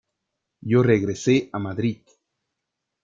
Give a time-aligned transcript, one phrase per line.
[0.61, 2.01] Yo regresé a madrid.